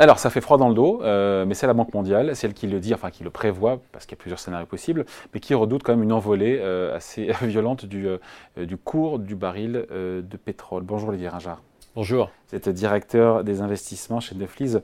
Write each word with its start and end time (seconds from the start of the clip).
Alors, 0.00 0.18
ça 0.18 0.30
fait 0.30 0.40
froid 0.40 0.56
dans 0.56 0.70
le 0.70 0.74
dos, 0.74 1.02
euh, 1.02 1.44
mais 1.44 1.52
c'est 1.52 1.66
la 1.66 1.74
Banque 1.74 1.92
mondiale, 1.92 2.34
c'est 2.34 2.46
elle 2.46 2.54
qui 2.54 2.66
le 2.66 2.80
dit, 2.80 2.94
enfin 2.94 3.10
qui 3.10 3.22
le 3.22 3.28
prévoit, 3.28 3.82
parce 3.92 4.06
qu'il 4.06 4.16
y 4.16 4.18
a 4.18 4.22
plusieurs 4.22 4.38
scénarios 4.38 4.64
possibles, 4.64 5.04
mais 5.34 5.40
qui 5.40 5.52
redoute 5.52 5.82
quand 5.82 5.92
même 5.92 6.02
une 6.02 6.14
envolée 6.14 6.58
euh, 6.58 6.96
assez 6.96 7.30
violente 7.42 7.84
du, 7.84 8.08
euh, 8.08 8.16
du 8.56 8.78
cours 8.78 9.18
du 9.18 9.34
baril 9.34 9.72
de 9.90 10.36
pétrole. 10.42 10.84
Bonjour 10.84 11.10
Olivier 11.10 11.28
Ringard. 11.28 11.60
Bonjour. 11.94 12.30
Vous 12.48 12.56
êtes 12.56 12.70
directeur 12.70 13.44
des 13.44 13.60
investissements 13.60 14.20
chez 14.20 14.34
Neuflis. 14.36 14.76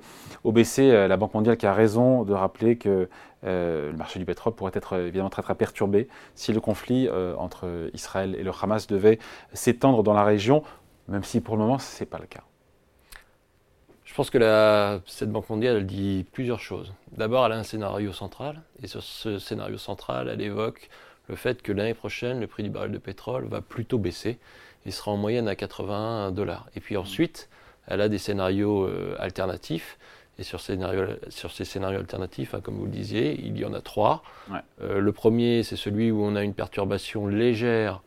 OBC, 0.44 1.08
la 1.08 1.16
Banque 1.16 1.32
mondiale 1.32 1.56
qui 1.56 1.64
a 1.64 1.72
raison 1.72 2.24
de 2.24 2.34
rappeler 2.34 2.76
que 2.76 3.08
le 3.42 3.92
marché 3.96 4.18
du 4.18 4.26
pétrole 4.26 4.52
pourrait 4.52 4.72
être 4.74 4.98
évidemment 4.98 5.30
très 5.30 5.40
très 5.40 5.54
perturbé 5.54 6.08
si 6.34 6.52
le 6.52 6.60
conflit 6.60 7.08
entre 7.38 7.88
Israël 7.94 8.36
et 8.38 8.42
le 8.42 8.50
Hamas 8.60 8.86
devait 8.86 9.18
s'étendre 9.54 10.02
dans 10.02 10.14
la 10.14 10.24
région, 10.24 10.62
même 11.08 11.24
si 11.24 11.40
pour 11.40 11.56
le 11.56 11.62
moment 11.62 11.78
ce 11.78 12.02
n'est 12.02 12.06
pas 12.06 12.18
le 12.18 12.26
cas. 12.26 12.42
Je 14.06 14.14
pense 14.14 14.30
que 14.30 15.00
cette 15.04 15.30
Banque 15.30 15.50
mondiale, 15.50 15.76
elle 15.76 15.86
dit 15.86 16.24
plusieurs 16.32 16.60
choses. 16.60 16.94
D'abord, 17.12 17.44
elle 17.44 17.52
a 17.52 17.58
un 17.58 17.64
scénario 17.64 18.12
central, 18.12 18.62
et 18.82 18.86
sur 18.86 19.02
ce 19.02 19.38
scénario 19.38 19.76
central, 19.76 20.28
elle 20.28 20.40
évoque 20.40 20.88
le 21.28 21.34
fait 21.34 21.60
que 21.60 21.72
l'année 21.72 21.92
prochaine, 21.92 22.40
le 22.40 22.46
prix 22.46 22.62
du 22.62 22.70
baril 22.70 22.92
de 22.92 22.98
pétrole 22.98 23.46
va 23.46 23.60
plutôt 23.60 23.98
baisser. 23.98 24.38
Il 24.86 24.92
sera 24.92 25.10
en 25.10 25.16
moyenne 25.16 25.48
à 25.48 25.56
81 25.56 26.30
dollars. 26.30 26.68
Et 26.76 26.80
puis 26.80 26.96
ensuite, 26.96 27.48
elle 27.88 28.00
a 28.00 28.08
des 28.08 28.18
scénarios 28.18 28.84
euh, 28.84 29.16
alternatifs. 29.18 29.98
Et 30.38 30.44
sur, 30.44 30.60
sur, 30.60 31.50
ces 31.50 31.64
scénarios 31.64 31.98
alternatifs, 31.98 32.54
hein, 32.54 32.60
comme 32.62 32.76
vous 32.76 32.84
le 32.84 32.90
disiez, 32.90 33.40
il 33.40 33.58
y 33.58 33.64
en 33.64 33.72
a 33.72 33.80
trois. 33.80 34.22
Euh, 34.82 35.00
le 35.00 35.12
premier, 35.12 35.62
c'est 35.62 35.76
celui 35.76 36.10
où 36.10 36.22
on 36.22 36.36
a 36.36 36.42
une 36.42 36.54
perturbation 36.54 37.26
légère 37.26 38.02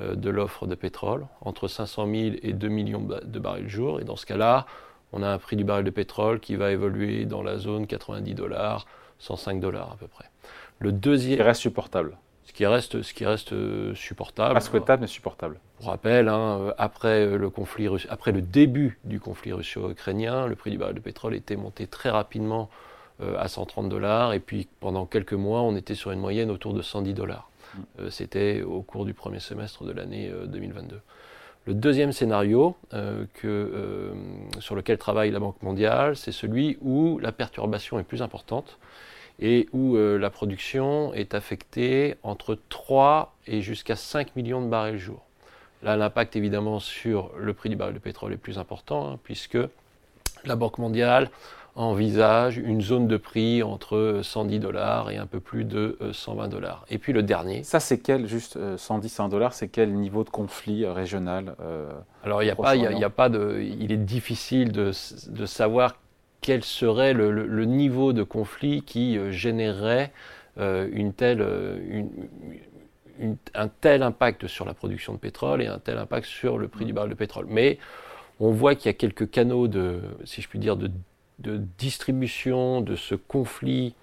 euh, 0.00 0.14
de 0.14 0.30
l'offre 0.30 0.66
de 0.66 0.74
pétrole, 0.74 1.26
entre 1.42 1.68
500 1.68 2.06
000 2.06 2.36
et 2.42 2.54
2 2.54 2.68
millions 2.68 3.02
de 3.02 3.38
barils 3.38 3.68
jour. 3.68 4.00
Et 4.00 4.04
dans 4.04 4.16
ce 4.16 4.26
cas-là, 4.26 4.66
on 5.14 5.22
a 5.22 5.28
un 5.28 5.38
prix 5.38 5.56
du 5.56 5.64
baril 5.64 5.84
de 5.84 5.90
pétrole 5.90 6.40
qui 6.40 6.56
va 6.56 6.72
évoluer 6.72 7.24
dans 7.24 7.42
la 7.42 7.56
zone 7.58 7.86
90 7.86 8.34
dollars, 8.34 8.86
105 9.20 9.60
dollars 9.60 9.92
à 9.92 9.96
peu 9.96 10.08
près. 10.08 10.24
Le 10.80 10.92
deuxième. 10.92 11.32
Ce 11.32 11.36
qui 11.36 11.42
reste 11.42 11.60
supportable. 11.60 12.16
Ce 12.44 12.52
qui 12.52 12.66
reste, 12.66 13.02
ce 13.02 13.14
qui 13.14 13.24
reste 13.24 13.52
euh, 13.52 13.94
supportable. 13.94 14.54
Pas 14.54 14.60
souhaitable, 14.60 15.02
mais 15.02 15.06
supportable. 15.06 15.58
Pour 15.78 15.86
rappel, 15.86 16.28
hein, 16.28 16.58
euh, 16.60 16.74
après, 16.78 17.26
euh, 17.26 17.38
le 17.38 17.48
conflit, 17.48 17.88
après 18.10 18.32
le 18.32 18.42
début 18.42 18.98
du 19.04 19.20
conflit 19.20 19.52
russo-ukrainien, 19.52 20.46
le 20.46 20.56
prix 20.56 20.70
du 20.70 20.78
baril 20.78 20.94
de 20.94 21.00
pétrole 21.00 21.34
était 21.34 21.56
monté 21.56 21.86
très 21.86 22.10
rapidement 22.10 22.68
à 23.38 23.46
130 23.46 23.88
dollars. 23.88 24.32
Et 24.32 24.40
puis 24.40 24.66
pendant 24.80 25.06
quelques 25.06 25.34
mois, 25.34 25.62
on 25.62 25.76
était 25.76 25.94
sur 25.94 26.10
une 26.10 26.18
moyenne 26.18 26.50
autour 26.50 26.74
de 26.74 26.82
110 26.82 27.14
dollars. 27.14 27.48
Mm. 27.76 28.10
C'était 28.10 28.62
au 28.62 28.82
cours 28.82 29.04
du 29.04 29.14
premier 29.14 29.38
semestre 29.38 29.84
de 29.84 29.92
l'année 29.92 30.32
2022. 30.46 31.00
Le 31.66 31.72
deuxième 31.72 32.12
scénario 32.12 32.76
euh, 32.92 33.24
euh, 33.46 34.12
sur 34.58 34.74
lequel 34.74 34.98
travaille 34.98 35.30
la 35.30 35.38
Banque 35.38 35.62
mondiale, 35.62 36.14
c'est 36.14 36.32
celui 36.32 36.76
où 36.82 37.18
la 37.20 37.32
perturbation 37.32 37.98
est 37.98 38.02
plus 38.02 38.20
importante 38.20 38.78
et 39.40 39.66
où 39.72 39.96
euh, 39.96 40.18
la 40.18 40.28
production 40.28 41.14
est 41.14 41.32
affectée 41.32 42.16
entre 42.22 42.58
3 42.68 43.34
et 43.46 43.62
jusqu'à 43.62 43.96
5 43.96 44.36
millions 44.36 44.60
de 44.60 44.68
barils 44.68 44.98
jour. 44.98 45.24
Là, 45.82 45.96
l'impact 45.96 46.36
évidemment 46.36 46.80
sur 46.80 47.32
le 47.38 47.54
prix 47.54 47.70
du 47.70 47.76
baril 47.76 47.94
de 47.94 47.98
pétrole 47.98 48.34
est 48.34 48.38
plus 48.38 48.58
important, 48.58 49.12
hein, 49.12 49.18
puisque 49.24 49.58
la 50.44 50.56
Banque 50.56 50.76
mondiale 50.76 51.30
envisage 51.76 52.58
une 52.58 52.80
zone 52.80 53.08
de 53.08 53.16
prix 53.16 53.62
entre 53.62 54.20
110 54.22 54.60
dollars 54.60 55.10
et 55.10 55.16
un 55.16 55.26
peu 55.26 55.40
plus 55.40 55.64
de 55.64 55.98
120 56.12 56.44
euh, 56.44 56.48
dollars. 56.48 56.84
Et 56.88 56.98
puis 56.98 57.12
le 57.12 57.22
dernier. 57.22 57.64
Ça, 57.64 57.80
c'est 57.80 57.98
quel, 57.98 58.26
juste 58.26 58.58
110, 58.76 59.06
euh, 59.06 59.14
100 59.16 59.28
dollars, 59.28 59.54
c'est 59.54 59.68
quel 59.68 59.92
niveau 59.92 60.22
de 60.22 60.30
conflit 60.30 60.84
euh, 60.84 60.92
régional 60.92 61.56
Alors, 62.22 62.42
il 62.42 62.46
n'y 62.46 62.52
a, 62.52 62.56
pas, 62.56 62.72
a, 62.72 63.10
pas 63.10 63.28
de. 63.28 63.60
Il 63.60 63.90
est 63.90 63.96
difficile 63.96 64.70
de, 64.70 64.92
de 65.28 65.46
savoir 65.46 65.96
quel 66.40 66.62
serait 66.62 67.12
le, 67.12 67.30
le, 67.30 67.64
niveau 67.64 68.12
de 68.12 68.22
conflit 68.22 68.82
qui 68.82 69.18
générerait 69.32 70.12
une 70.58 71.12
telle. 71.12 71.44
Une, 71.88 72.08
un 73.54 73.68
tel 73.68 74.02
impact 74.02 74.48
sur 74.48 74.64
la 74.64 74.74
production 74.74 75.12
de 75.12 75.18
pétrole 75.18 75.62
et 75.62 75.68
un 75.68 75.78
tel 75.78 75.98
impact 75.98 76.26
sur 76.26 76.58
le 76.58 76.66
prix 76.66 76.84
du 76.84 76.92
baril 76.92 77.10
de 77.10 77.14
pétrole. 77.14 77.46
Mais 77.48 77.78
on 78.40 78.50
voit 78.50 78.74
qu'il 78.74 78.86
y 78.86 78.90
a 78.90 78.92
quelques 78.94 79.30
canaux 79.30 79.68
de, 79.68 80.00
si 80.24 80.42
je 80.42 80.48
puis 80.48 80.58
dire, 80.58 80.76
de 80.76 80.90
de 81.38 81.56
distribution 81.78 82.80
de 82.80 82.96
ce 82.96 83.14
conflit 83.14 83.94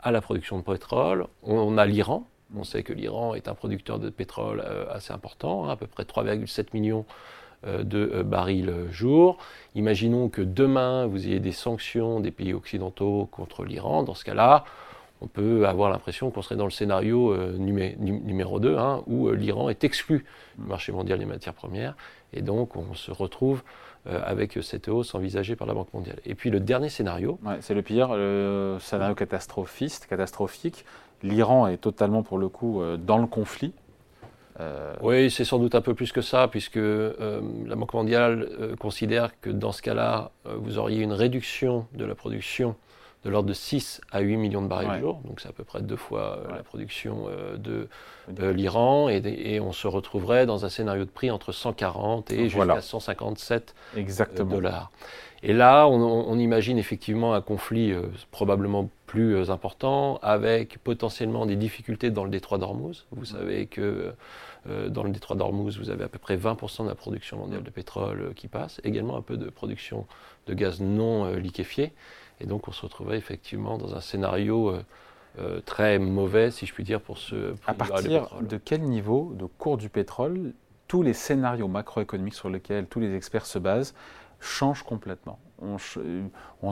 à 0.00 0.10
la 0.10 0.20
production 0.20 0.58
de 0.58 0.62
pétrole. 0.62 1.26
On, 1.42 1.78
a 1.78 1.86
l'Iran. 1.86 2.26
On 2.56 2.64
sait 2.64 2.82
que 2.82 2.92
l'Iran 2.92 3.34
est 3.34 3.48
un 3.48 3.54
producteur 3.54 3.98
de 3.98 4.10
pétrole 4.10 4.62
euh, 4.64 4.84
assez 4.92 5.12
important, 5.12 5.66
hein, 5.66 5.70
à 5.70 5.76
peu 5.76 5.86
près 5.86 6.02
3,7 6.02 6.66
millions 6.74 7.06
euh, 7.66 7.82
de 7.82 8.10
euh, 8.12 8.22
barils 8.22 8.74
jour. 8.90 9.38
Imaginons 9.74 10.28
que 10.28 10.42
demain, 10.42 11.06
vous 11.06 11.26
ayez 11.26 11.40
des 11.40 11.52
sanctions 11.52 12.20
des 12.20 12.32
pays 12.32 12.52
occidentaux 12.52 13.28
contre 13.30 13.64
l'Iran. 13.64 14.02
Dans 14.02 14.14
ce 14.14 14.24
cas-là, 14.24 14.64
on 15.20 15.28
peut 15.28 15.68
avoir 15.68 15.88
l'impression 15.88 16.30
qu'on 16.32 16.42
serait 16.42 16.56
dans 16.56 16.64
le 16.64 16.72
scénario 16.72 17.36
numéro 17.56 18.58
2, 18.58 18.76
hein, 18.76 19.04
où 19.06 19.30
l'Iran 19.30 19.68
est 19.68 19.84
exclu 19.84 20.26
du 20.58 20.66
marché 20.66 20.90
mondial 20.90 21.20
des 21.20 21.26
matières 21.26 21.54
premières. 21.54 21.94
Et 22.32 22.42
donc, 22.42 22.74
on 22.74 22.94
se 22.94 23.12
retrouve 23.12 23.62
euh, 24.08 24.20
avec 24.24 24.58
cette 24.62 24.88
hausse 24.88 25.14
envisagée 25.14 25.54
par 25.54 25.68
la 25.68 25.74
Banque 25.74 25.94
mondiale. 25.94 26.16
Et 26.26 26.34
puis 26.34 26.50
le 26.50 26.58
dernier 26.58 26.88
scénario. 26.88 27.38
c'est 27.60 27.72
le 27.72 27.82
pire, 27.82 28.14
le 28.14 28.78
scénario 28.80 29.14
catastrophiste, 29.14 30.06
catastrophique. 30.06 30.84
L'Iran 31.22 31.68
est 31.68 31.76
totalement, 31.76 32.24
pour 32.24 32.38
le 32.38 32.48
coup, 32.48 32.82
euh, 32.82 32.96
dans 32.96 33.18
le 33.18 33.28
conflit. 33.28 33.72
Euh, 34.58 34.92
oui, 35.02 35.30
c'est 35.30 35.44
sans 35.44 35.60
doute 35.60 35.76
un 35.76 35.80
peu 35.80 35.94
plus 35.94 36.10
que 36.10 36.20
ça, 36.20 36.48
puisque 36.48 36.80
la 36.80 37.76
Banque 37.76 37.94
mondiale 37.94 38.74
considère 38.80 39.40
que 39.40 39.50
dans 39.50 39.70
ce 39.70 39.82
cas-là, 39.82 40.32
vous 40.44 40.78
auriez 40.78 41.00
une 41.00 41.12
réduction 41.12 41.86
de 41.94 42.04
la 42.04 42.16
production 42.16 42.74
de 43.24 43.30
l'ordre 43.30 43.48
de 43.48 43.54
6 43.54 44.00
à 44.10 44.20
8 44.20 44.36
millions 44.36 44.62
de 44.62 44.66
barils 44.66 44.88
par 44.88 44.98
jour, 44.98 45.20
donc 45.24 45.40
c'est 45.40 45.48
à 45.48 45.52
peu 45.52 45.64
près 45.64 45.80
deux 45.80 45.96
fois 45.96 46.38
euh, 46.38 46.56
la 46.56 46.62
production 46.62 47.26
euh, 47.28 47.56
de, 47.56 47.88
l'Iran, 48.48 49.08
et, 49.08 49.60
on 49.60 49.72
se 49.72 49.86
retrouverait 49.86 50.46
dans 50.46 50.64
un 50.64 50.68
scénario 50.68 51.04
de 51.04 51.10
prix 51.10 51.30
entre 51.30 51.52
140 51.52 52.32
et 52.32 52.48
jusqu'à 52.48 52.80
157 52.80 53.74
euh, 53.96 54.44
dollars. 54.44 54.90
Et 55.44 55.52
là, 55.52 55.88
on, 55.88 56.38
imagine 56.38 56.78
effectivement 56.78 57.34
un 57.34 57.40
conflit 57.40 57.92
probablement 58.30 58.88
plus 59.06 59.50
important, 59.50 60.20
avec 60.22 60.78
potentiellement 60.78 61.46
des 61.46 61.56
difficultés 61.56 62.10
dans 62.10 62.22
le 62.22 62.30
détroit 62.30 62.58
d'Ormuz. 62.58 63.06
Vous 63.10 63.24
savez 63.24 63.66
que 63.66 64.14
dans 64.66 65.02
le 65.02 65.10
détroit 65.10 65.34
d'Ormuz, 65.34 65.78
vous 65.78 65.90
avez 65.90 66.04
à 66.04 66.08
peu 66.08 66.20
près 66.20 66.36
20% 66.36 66.84
de 66.84 66.88
la 66.90 66.94
production 66.94 67.38
mondiale 67.38 67.64
de 67.64 67.70
pétrole 67.70 68.34
qui 68.36 68.46
passe, 68.46 68.80
également 68.84 69.16
un 69.16 69.20
peu 69.20 69.36
de 69.36 69.50
production 69.50 70.06
de 70.46 70.54
gaz 70.54 70.80
non 70.80 71.32
liquéfié. 71.34 71.92
Et 72.42 72.46
donc 72.46 72.68
on 72.68 72.72
se 72.72 72.82
retrouvait 72.82 73.16
effectivement 73.16 73.78
dans 73.78 73.94
un 73.94 74.00
scénario 74.00 74.70
euh, 74.70 74.82
euh, 75.38 75.60
très 75.60 75.98
mauvais, 75.98 76.50
si 76.50 76.66
je 76.66 76.74
puis 76.74 76.84
dire, 76.84 77.00
pour 77.00 77.18
ce 77.18 77.54
À 77.66 77.72
partir 77.72 78.28
de 78.42 78.56
quel 78.58 78.82
niveau 78.82 79.32
de 79.38 79.46
cours 79.46 79.78
du 79.78 79.88
pétrole 79.88 80.52
tous 80.88 81.02
les 81.02 81.14
scénarios 81.14 81.68
macroéconomiques 81.68 82.34
sur 82.34 82.50
lesquels 82.50 82.86
tous 82.86 83.00
les 83.00 83.14
experts 83.14 83.46
se 83.46 83.58
basent 83.58 83.94
changent 84.40 84.82
complètement? 84.82 85.38
On, 85.60 85.78
se 85.78 86.00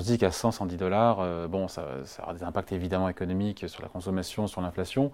dit 0.04 0.18
qu'à 0.18 0.32
100, 0.32 0.50
110 0.50 0.76
dollars, 0.76 1.20
euh, 1.20 1.46
bon, 1.46 1.68
ça, 1.68 1.86
aura 2.20 2.34
des 2.34 2.42
impacts 2.42 2.72
évidemment 2.72 3.08
économiques 3.08 3.68
sur 3.68 3.80
la 3.80 3.88
consommation, 3.88 4.48
sur 4.48 4.60
l'inflation, 4.60 5.12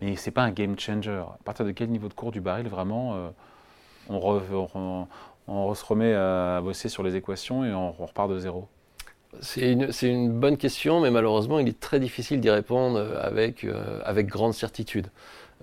mais 0.00 0.14
ce 0.14 0.26
n'est 0.26 0.32
pas 0.32 0.42
un 0.42 0.52
game 0.52 0.78
changer. 0.78 1.10
À 1.10 1.38
partir 1.44 1.66
de 1.66 1.72
quel 1.72 1.90
niveau 1.90 2.08
de 2.08 2.14
cours 2.14 2.30
du 2.30 2.40
baril, 2.40 2.68
vraiment, 2.68 3.32
on, 4.08 5.08
on, 5.48 5.74
se 5.74 5.84
remet 5.84 6.14
à 6.14 6.60
bosser 6.62 6.88
sur 6.88 7.02
les 7.02 7.16
équations 7.16 7.64
et 7.64 7.74
on 7.74 7.90
repart 7.90 8.30
de 8.30 8.38
zéro? 8.38 8.68
C'est 9.40 9.70
une, 9.70 10.30
bonne 10.38 10.56
question, 10.56 11.00
mais 11.00 11.10
malheureusement, 11.10 11.58
il 11.58 11.68
est 11.68 11.78
très 11.78 12.00
difficile 12.00 12.40
d'y 12.40 12.50
répondre 12.50 13.18
avec, 13.20 13.64
euh, 13.64 14.00
avec 14.04 14.26
grande 14.26 14.54
certitude. 14.54 15.08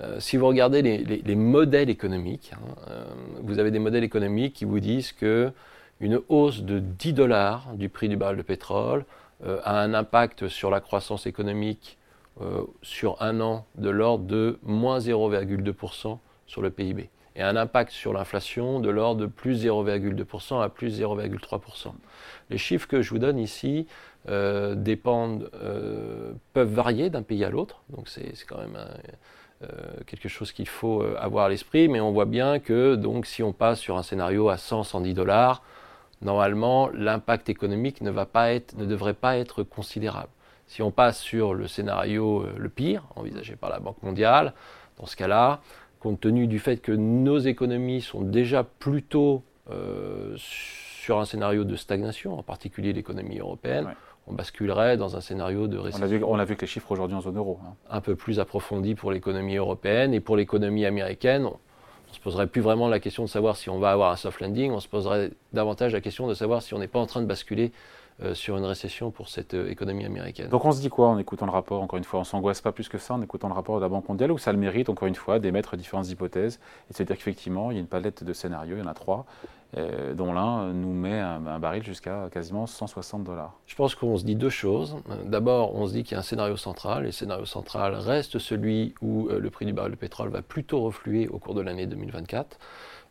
Euh, 0.01 0.19
si 0.19 0.37
vous 0.37 0.47
regardez 0.47 0.81
les, 0.81 1.35
modèles 1.35 1.89
économiques, 1.89 2.51
hein, 2.53 2.75
euh, 2.89 3.05
vous 3.41 3.59
avez 3.59 3.71
des 3.71 3.79
modèles 3.79 4.03
économiques 4.03 4.53
qui 4.53 4.65
vous 4.65 4.79
disent 4.79 5.11
que 5.11 5.51
une 5.99 6.19
hausse 6.29 6.61
de 6.61 6.79
10 6.79 7.13
dollars 7.13 7.73
du 7.75 7.89
prix 7.89 8.09
du 8.09 8.17
baril 8.17 8.37
de 8.37 8.41
pétrole 8.41 9.05
a 9.45 9.81
un 9.81 9.93
impact 9.93 10.47
sur 10.47 10.69
la 10.69 10.79
croissance 10.79 11.27
économique 11.27 11.97
sur 12.81 13.21
un 13.21 13.39
an 13.41 13.65
de 13.75 13.89
l'ordre 13.89 14.25
de 14.25 14.59
moins 14.63 14.99
0,2% 14.99 16.17
sur 16.47 16.61
le 16.61 16.69
PIB 16.71 17.09
et 17.35 17.41
un 17.41 17.55
impact 17.55 17.91
sur 17.91 18.13
l'inflation 18.13 18.79
de 18.79 18.89
l'ordre 18.89 19.21
de 19.21 19.25
plus 19.25 19.65
0,2% 19.65 20.61
à 20.61 20.69
plus 20.69 20.99
0,3%. 20.99 21.87
Les 22.49 22.57
chiffres 22.57 22.87
que 22.87 23.01
je 23.01 23.09
vous 23.09 23.19
donne 23.19 23.39
ici 23.39 23.87
euh, 24.29 24.75
euh, 24.77 26.31
peuvent 26.53 26.73
varier 26.73 27.09
d'un 27.09 27.23
pays 27.23 27.43
à 27.43 27.49
l'autre, 27.49 27.81
donc 27.89 28.07
c'est 28.07 28.33
quand 28.47 28.59
même 28.59 28.77
euh, 29.63 29.67
quelque 30.05 30.29
chose 30.29 30.51
qu'il 30.51 30.67
faut 30.67 31.03
avoir 31.17 31.45
à 31.45 31.49
l'esprit, 31.49 31.87
mais 31.87 31.99
on 31.99 32.11
voit 32.11 32.25
bien 32.25 32.59
que 32.59 32.95
donc, 32.95 33.25
si 33.25 33.43
on 33.43 33.53
passe 33.53 33.79
sur 33.79 33.97
un 33.97 34.03
scénario 34.03 34.49
à 34.49 34.57
100, 34.57 34.83
110 34.83 35.13
dollars, 35.13 35.63
normalement 36.21 36.89
l'impact 36.93 37.49
économique 37.49 38.01
ne, 38.01 38.11
va 38.11 38.25
pas 38.25 38.53
être, 38.53 38.77
ne 38.77 38.85
devrait 38.85 39.13
pas 39.13 39.37
être 39.37 39.63
considérable. 39.63 40.29
Si 40.67 40.81
on 40.81 40.91
passe 40.91 41.19
sur 41.19 41.53
le 41.53 41.67
scénario 41.67 42.45
le 42.57 42.69
pire, 42.69 43.03
envisagé 43.15 43.55
par 43.55 43.69
la 43.69 43.79
Banque 43.79 44.01
mondiale, 44.01 44.53
dans 44.97 45.05
ce 45.05 45.15
cas-là, 45.15 45.59
compte 46.03 46.19
tenu 46.19 46.47
du 46.47 46.59
fait 46.59 46.77
que 46.77 46.91
nos 46.91 47.39
économies 47.39 48.01
sont 48.01 48.21
déjà 48.21 48.63
plutôt 48.63 49.43
sur 50.35 51.19
un 51.19 51.25
scénario 51.25 51.63
de 51.63 51.75
stagnation, 51.75 52.37
en 52.37 52.43
particulier 52.43 52.93
l'économie 52.93 53.39
européenne, 53.39 53.95
on 54.27 54.33
basculerait 54.33 54.97
dans 54.97 55.15
un 55.15 55.21
scénario 55.21 55.67
de 55.67 55.77
récession. 55.77 56.29
On 56.29 56.39
a 56.39 56.45
vu, 56.45 56.55
que 56.55 56.61
les 56.61 56.67
chiffres 56.67 56.91
aujourd'hui 56.91 57.17
en 57.17 57.21
zone 57.21 57.37
euro. 57.37 57.59
Hein. 57.65 57.73
Un 57.89 58.01
peu 58.01 58.15
plus 58.15 58.39
approfondi 58.39 58.95
pour 58.95 59.11
l'économie 59.11 59.57
européenne 59.57 60.13
et 60.13 60.19
pour 60.19 60.37
l'économie 60.37 60.85
américaine. 60.85 61.45
On, 61.45 61.57
ne 62.13 62.17
se 62.17 62.23
poserait 62.23 62.47
plus 62.47 62.61
vraiment 62.61 62.87
la 62.87 62.99
question 62.99 63.23
de 63.23 63.29
savoir 63.29 63.57
si 63.57 63.69
on 63.69 63.79
va 63.79 63.91
avoir 63.91 64.11
un 64.11 64.15
soft 64.15 64.39
landing, 64.39 64.71
on 64.71 64.79
se 64.79 64.87
poserait 64.87 65.31
davantage 65.51 65.93
la 65.93 66.01
question 66.01 66.27
de 66.27 66.33
savoir 66.33 66.61
si 66.61 66.73
on 66.73 66.79
n'est 66.79 66.87
pas 66.87 66.99
en 66.99 67.05
train 67.05 67.21
de 67.21 67.25
basculer 67.25 67.71
euh, 68.21 68.35
sur 68.35 68.55
une 68.57 68.65
récession 68.65 69.09
pour 69.09 69.27
cette 69.27 69.55
euh, 69.55 69.71
économie 69.71 70.05
américaine. 70.05 70.47
Donc 70.49 70.63
on 70.65 70.71
se 70.71 70.79
dit 70.79 70.89
quoi 70.89 71.07
en 71.07 71.17
écoutant 71.17 71.47
le 71.47 71.51
rapport 71.51 71.81
Encore 71.81 71.97
une 71.97 72.03
fois, 72.03 72.19
on 72.19 72.23
s'angoisse 72.23 72.61
pas 72.61 72.71
plus 72.71 72.87
que 72.87 72.99
ça 72.99 73.15
en 73.15 73.21
écoutant 73.23 73.47
le 73.47 73.55
rapport 73.55 73.77
de 73.77 73.81
la 73.81 73.89
Banque 73.89 74.07
mondiale 74.07 74.31
ou 74.31 74.37
ça 74.37 74.51
le 74.51 74.59
mérite, 74.59 74.89
encore 74.89 75.07
une 75.07 75.15
fois, 75.15 75.39
d'émettre 75.39 75.75
différentes 75.75 76.09
hypothèses 76.09 76.59
et 76.89 76.93
de 76.93 76.97
se 76.97 77.01
dire 77.01 77.15
qu'effectivement, 77.15 77.71
il 77.71 77.75
y 77.75 77.77
a 77.77 77.81
une 77.81 77.87
palette 77.87 78.23
de 78.23 78.31
scénarios, 78.31 78.75
il 78.75 78.79
y 78.79 78.83
en 78.83 78.87
a 78.87 78.93
trois, 78.93 79.25
euh, 79.77 80.13
dont 80.13 80.33
l'un 80.33 80.73
nous 80.73 80.93
met 80.93 81.19
un, 81.19 81.59
baril 81.59 81.83
jusqu'à 81.83 82.29
quasiment 82.31 82.67
160 82.67 83.23
dollars. 83.23 83.53
Je 83.65 83.75
pense 83.75 83.95
qu'on 83.95 84.17
se 84.17 84.25
dit 84.25 84.35
deux 84.35 84.49
choses. 84.49 84.97
D'abord, 85.25 85.75
on 85.75 85.87
se 85.87 85.93
dit 85.93 86.03
qu'il 86.03 86.13
y 86.13 86.15
a 86.15 86.19
un 86.19 86.23
scénario 86.23 86.57
central, 86.57 87.03
et 87.03 87.07
le 87.07 87.11
scénario 87.11 87.45
central 87.45 87.95
reste 87.95 88.39
celui 88.39 88.93
où 89.01 89.29
le 89.29 89.49
prix 89.49 89.65
du 89.65 89.73
baril 89.73 89.91
de 89.91 89.97
pétrole 89.97 90.29
va 90.29 90.41
plutôt 90.41 90.81
refluer 90.81 91.27
au 91.27 91.39
cours 91.39 91.55
de 91.55 91.61
l'année 91.61 91.85
2024. 91.87 92.57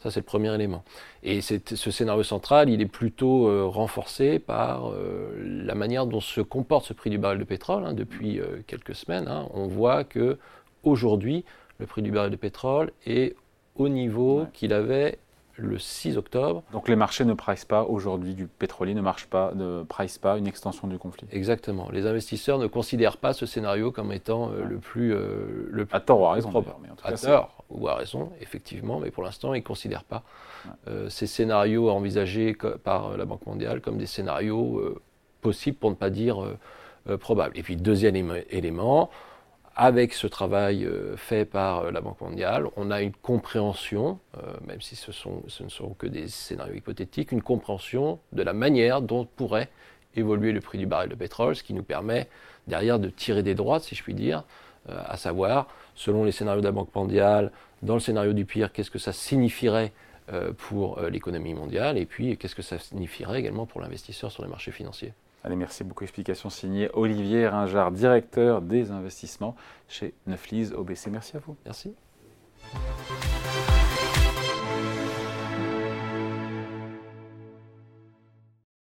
Ça, 0.03 0.11
c'est 0.11 0.21
le 0.21 0.25
premier 0.25 0.53
élément. 0.53 0.83
Et 1.23 1.41
ce 1.43 1.91
scénario 1.91 2.25
central, 2.25 2.69
il 2.69 2.81
est 2.81 2.87
plutôt 2.87 3.47
euh, 3.47 3.67
renforcé 3.67 4.41
par 4.41 4.91
euh, 4.91 5.31
la 5.65 5.77
manière 5.77 6.07
dont 6.07 6.21
se 6.21 6.41
comporte 6.41 6.87
ce 6.87 6.93
prix 6.93 7.09
du 7.09 7.19
baril 7.19 7.39
de 7.39 7.45
pétrole. 7.45 7.87
Hein, 7.87 7.93
depuis 7.93 8.41
euh, 8.41 8.63
quelques 8.67 8.97
semaines, 8.97 9.29
hein. 9.29 9.47
on 9.55 9.69
voit 9.69 10.03
que 10.03 10.39
aujourd'hui, 10.83 11.45
le 11.79 11.87
prix 11.87 12.03
du 12.03 12.11
baril 12.11 12.33
de 12.33 12.37
pétrole 12.37 12.91
est 13.07 13.37
au 13.77 13.89
niveau 13.89 14.47
qu'il 14.53 14.73
avait 14.73 15.19
le 15.63 15.79
6 15.79 16.17
octobre. 16.17 16.63
Donc 16.73 16.89
les 16.89 16.97
marchés 16.97 17.25
ne 17.25 17.35
price 17.35 17.65
pas 17.65 17.85
aujourd'hui 17.85 18.35
du 18.35 18.47
pétrolier, 18.47 18.95
ne 18.95 19.01
marchent 19.01 19.27
pas, 19.27 19.53
ne 19.55 19.83
price 19.85 20.19
pas 20.19 20.39
une 20.39 20.47
extension 20.47 20.89
du 20.89 20.99
conflit. 20.99 21.27
Exactement. 21.31 21.89
Les 21.93 22.07
investisseurs 22.07 22.59
ne 22.59 22.67
considèrent 22.67 23.17
pas 23.17 23.33
ce 23.33 23.47
scénario 23.47 23.91
comme 23.91 24.13
étant 24.13 24.51
euh, 24.51 24.65
le 24.65 24.79
plus 24.79 25.15
euh, 25.15 25.69
le 25.71 25.87
à 25.93 26.01
tort 26.01 26.21
ou 26.21 26.27
à 26.27 26.33
raison. 26.33 26.51
Mais 26.83 26.91
en 26.91 26.95
tout 26.95 27.07
à 27.07 27.13
tort 27.13 27.65
ou 27.71 27.89
à 27.89 27.95
raison, 27.95 28.31
effectivement, 28.41 28.99
mais 29.01 29.11
pour 29.11 29.23
l'instant 29.23 29.55
ils 29.55 29.61
ne 29.61 29.65
considèrent 29.65 30.05
pas 30.05 30.23
euh, 30.89 31.09
ces 31.09 31.27
scénarios 31.27 31.91
envisagés 31.91 32.57
par 32.85 33.17
la 33.17 33.25
Banque 33.25 33.47
mondiale 33.47 33.81
comme 33.81 33.99
des 33.99 34.07
scénarios 34.07 35.01
possibles, 35.41 35.77
pour 35.77 35.91
ne 35.91 35.97
pas 35.97 36.11
dire 36.11 36.45
probables. 37.21 37.59
Et 37.59 37.63
puis 37.63 37.77
deuxième 37.77 38.17
élément 38.51 39.11
avec 39.75 40.13
ce 40.13 40.27
travail 40.27 40.85
euh, 40.85 41.17
fait 41.17 41.45
par 41.45 41.81
euh, 41.81 41.91
la 41.91 42.01
Banque 42.01 42.21
mondiale, 42.21 42.67
on 42.77 42.91
a 42.91 43.01
une 43.01 43.13
compréhension, 43.13 44.19
euh, 44.37 44.53
même 44.67 44.81
si 44.81 44.97
ce, 44.97 45.11
ne 45.63 45.69
sont 45.69 45.91
que 45.95 46.07
des 46.07 46.29
scénarios 46.29 46.75
hypothétiques, 46.75 47.33
une 47.33 47.43
compréhension 47.43 48.19
de 48.33 48.43
la 48.43 48.53
manière 48.53 49.01
dont 49.01 49.25
pourrait 49.25 49.71
évoluer 50.15 50.53
le 50.53 50.61
prix 50.61 50.79
du 50.79 50.87
baril 50.87 51.09
de 51.09 51.15
pétrole, 51.15 51.57
ce 51.57 51.63
qui 51.63 51.73
nous 51.73 51.83
permet 51.83 52.29
derrière 52.67 52.99
de 52.99 53.09
tirer 53.09 53.43
des 53.43 53.55
droites, 53.55 53.83
si 53.83 53.95
je 53.95 54.03
puis 54.03 54.15
dire, 54.15 54.45
à 54.89 55.17
savoir, 55.17 55.69
selon 55.95 56.25
les 56.25 56.33
scénarios 56.33 56.61
de 56.61 56.67
la 56.67 56.73
Banque 56.73 56.95
mondiale, 56.95 57.51
dans 57.83 57.95
le 57.95 58.01
scénario 58.01 58.35
du 58.35 58.45
pire, 58.45 58.73
qu'est-ce 58.73 58.91
que 58.91 58.99
ça 58.99 59.13
signifierait 59.13 59.93
pour 60.59 61.01
l'économie 61.01 61.55
mondiale, 61.55 61.97
et 61.97 62.05
puis 62.05 62.37
qu'est-ce 62.37 62.55
que 62.55 62.63
ça 62.63 62.79
signifierait 62.79 63.41
également 63.41 63.65
pour 63.65 63.81
l'investisseur 63.81 64.31
sur 64.31 64.43
les 64.43 64.51
marchés 64.51 64.71
financiers. 64.71 65.15
Allez, 65.45 65.57
merci 65.57 65.83
beaucoup. 65.83 66.05
Explication 66.05 66.51
signée 66.51 66.89
Olivier 66.95 67.49
Ringard, 67.49 67.91
directeur 67.91 68.63
des 68.63 68.91
investissements 68.91 69.57
chez 69.89 70.15
Neuflise 70.27 70.73
OBC. 70.73 71.09
Merci 71.11 71.37
à 71.37 71.41
vous. 71.41 71.57
Merci. 71.65 71.95